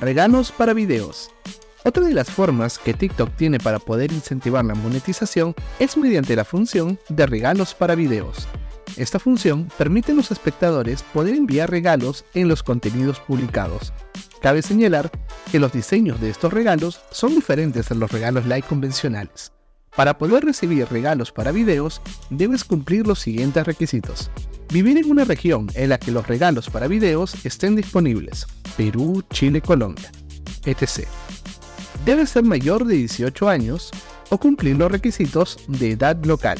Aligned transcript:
Regalos 0.00 0.50
para 0.50 0.72
videos. 0.72 1.30
Otra 1.84 2.02
de 2.02 2.14
las 2.14 2.30
formas 2.30 2.78
que 2.78 2.94
TikTok 2.94 3.36
tiene 3.36 3.58
para 3.58 3.78
poder 3.78 4.12
incentivar 4.12 4.64
la 4.64 4.74
monetización 4.74 5.54
es 5.78 5.98
mediante 5.98 6.34
la 6.34 6.46
función 6.46 6.98
de 7.10 7.26
regalos 7.26 7.74
para 7.74 7.94
videos. 7.94 8.48
Esta 8.96 9.18
función 9.18 9.68
permite 9.76 10.12
a 10.12 10.14
los 10.14 10.30
espectadores 10.30 11.02
poder 11.02 11.34
enviar 11.34 11.70
regalos 11.70 12.24
en 12.32 12.48
los 12.48 12.62
contenidos 12.62 13.20
publicados. 13.20 13.92
Cabe 14.40 14.62
señalar 14.62 15.10
que 15.52 15.60
los 15.60 15.72
diseños 15.72 16.18
de 16.18 16.30
estos 16.30 16.50
regalos 16.50 17.02
son 17.10 17.34
diferentes 17.34 17.90
a 17.90 17.94
los 17.94 18.10
regalos 18.10 18.46
like 18.46 18.66
convencionales. 18.66 19.52
Para 19.94 20.16
poder 20.16 20.46
recibir 20.46 20.88
regalos 20.88 21.30
para 21.30 21.52
videos, 21.52 22.00
debes 22.30 22.64
cumplir 22.64 23.06
los 23.06 23.18
siguientes 23.18 23.66
requisitos. 23.66 24.30
Vivir 24.72 24.96
en 24.96 25.10
una 25.10 25.24
región 25.24 25.68
en 25.74 25.90
la 25.90 25.98
que 25.98 26.10
los 26.10 26.26
regalos 26.26 26.70
para 26.70 26.86
videos 26.86 27.44
estén 27.44 27.76
disponibles. 27.76 28.46
Perú, 28.76 29.22
Chile, 29.30 29.60
Colombia, 29.60 30.10
etc. 30.64 31.06
Debes 32.04 32.30
ser 32.30 32.44
mayor 32.44 32.84
de 32.84 32.96
18 32.96 33.48
años 33.48 33.90
o 34.30 34.38
cumplir 34.38 34.76
los 34.76 34.90
requisitos 34.90 35.58
de 35.68 35.92
edad 35.92 36.22
local. 36.24 36.58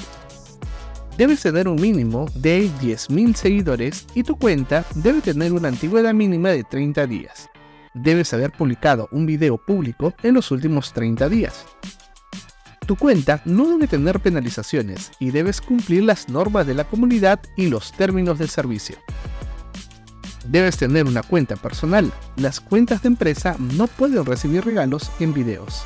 Debes 1.16 1.42
tener 1.42 1.68
un 1.68 1.80
mínimo 1.80 2.26
de 2.34 2.70
10.000 2.80 3.34
seguidores 3.34 4.06
y 4.14 4.22
tu 4.22 4.36
cuenta 4.36 4.84
debe 4.94 5.20
tener 5.20 5.52
una 5.52 5.68
antigüedad 5.68 6.14
mínima 6.14 6.50
de 6.50 6.64
30 6.64 7.06
días. 7.06 7.48
Debes 7.94 8.32
haber 8.32 8.52
publicado 8.52 9.08
un 9.12 9.26
video 9.26 9.58
público 9.58 10.14
en 10.22 10.34
los 10.34 10.50
últimos 10.50 10.92
30 10.92 11.28
días. 11.28 11.66
Tu 12.86 12.96
cuenta 12.96 13.42
no 13.44 13.68
debe 13.68 13.86
tener 13.86 14.20
penalizaciones 14.20 15.12
y 15.20 15.30
debes 15.30 15.60
cumplir 15.60 16.04
las 16.04 16.28
normas 16.28 16.66
de 16.66 16.74
la 16.74 16.84
comunidad 16.84 17.40
y 17.56 17.68
los 17.68 17.92
términos 17.92 18.38
del 18.38 18.48
servicio. 18.48 18.96
Debes 20.46 20.76
tener 20.76 21.06
una 21.06 21.22
cuenta 21.22 21.56
personal. 21.56 22.12
Las 22.36 22.60
cuentas 22.60 23.02
de 23.02 23.08
empresa 23.08 23.56
no 23.58 23.86
pueden 23.86 24.24
recibir 24.24 24.64
regalos 24.64 25.10
en 25.20 25.34
videos. 25.34 25.84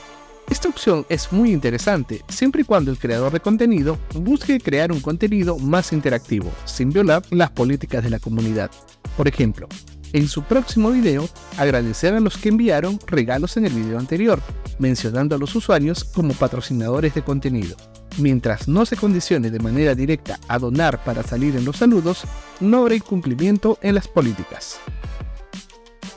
Esta 0.48 0.68
opción 0.68 1.06
es 1.08 1.32
muy 1.32 1.52
interesante 1.52 2.22
siempre 2.28 2.62
y 2.62 2.64
cuando 2.64 2.90
el 2.90 2.98
creador 2.98 3.32
de 3.32 3.40
contenido 3.40 3.98
busque 4.14 4.60
crear 4.60 4.92
un 4.92 5.00
contenido 5.00 5.58
más 5.58 5.92
interactivo, 5.92 6.52
sin 6.66 6.90
violar 6.90 7.22
las 7.30 7.50
políticas 7.50 8.04
de 8.04 8.10
la 8.10 8.18
comunidad. 8.18 8.70
Por 9.16 9.26
ejemplo, 9.26 9.68
en 10.12 10.28
su 10.28 10.42
próximo 10.42 10.90
video, 10.90 11.28
agradecer 11.56 12.14
a 12.14 12.20
los 12.20 12.36
que 12.36 12.50
enviaron 12.50 13.00
regalos 13.06 13.56
en 13.56 13.64
el 13.64 13.72
video 13.72 13.98
anterior, 13.98 14.40
mencionando 14.78 15.34
a 15.34 15.38
los 15.38 15.54
usuarios 15.56 16.04
como 16.04 16.34
patrocinadores 16.34 17.14
de 17.14 17.22
contenido. 17.22 17.76
Mientras 18.18 18.68
no 18.68 18.86
se 18.86 18.96
condicione 18.96 19.50
de 19.50 19.58
manera 19.58 19.94
directa 19.94 20.38
a 20.48 20.58
donar 20.58 21.02
para 21.04 21.22
salir 21.22 21.56
en 21.56 21.64
los 21.64 21.76
saludos, 21.76 22.24
no 22.60 22.78
habrá 22.78 22.94
incumplimiento 22.94 23.78
en 23.82 23.96
las 23.96 24.08
políticas. 24.08 24.78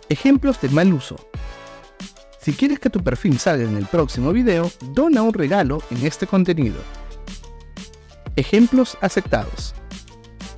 Ejemplos 0.09 0.61
de 0.61 0.69
mal 0.69 0.93
uso. 0.93 1.15
Si 2.39 2.53
quieres 2.53 2.79
que 2.79 2.89
tu 2.89 3.03
perfil 3.03 3.39
salga 3.39 3.65
en 3.65 3.75
el 3.75 3.87
próximo 3.87 4.31
video, 4.31 4.71
dona 4.93 5.21
un 5.21 5.33
regalo 5.33 5.81
en 5.91 6.05
este 6.05 6.27
contenido. 6.27 6.77
Ejemplos 8.35 8.97
aceptados 9.01 9.73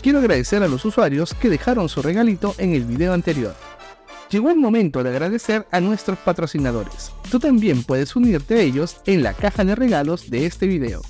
quiero 0.02 0.20
agradecer 0.20 0.64
a 0.64 0.68
los 0.68 0.86
usuarios 0.86 1.34
que 1.34 1.50
dejaron 1.50 1.90
su 1.90 2.02
regalito 2.02 2.56
en 2.58 2.74
el 2.74 2.86
video 2.86 3.14
anterior. 3.14 3.56
Llegó 4.30 4.50
el 4.50 4.58
momento 4.58 5.04
de 5.04 5.10
agradecer 5.10 5.66
a 5.72 5.80
nuestros 5.80 6.18
patrocinadores. 6.20 7.12
Tú 7.32 7.40
también 7.40 7.84
puedes 7.84 8.16
unirte 8.16 8.56
a 8.56 8.62
ellos 8.62 8.98
en 9.06 9.24
la 9.24 9.34
caja 9.34 9.64
de 9.64 9.76
regalos 9.76 10.30
de 10.30 10.46
este 10.46 10.68
video. 10.68 11.02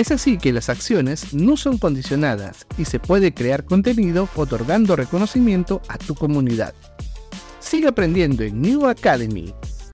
Es 0.00 0.10
así 0.10 0.38
que 0.38 0.50
las 0.50 0.70
acciones 0.70 1.34
no 1.34 1.58
son 1.58 1.76
condicionadas 1.76 2.66
y 2.78 2.86
se 2.86 2.98
puede 2.98 3.34
crear 3.34 3.64
contenido 3.66 4.30
otorgando 4.34 4.96
reconocimiento 4.96 5.82
a 5.88 5.98
tu 5.98 6.14
comunidad. 6.14 6.72
Sigue 7.58 7.88
aprendiendo 7.88 8.42
en 8.42 8.62
New 8.62 8.86
Academy 8.86 9.52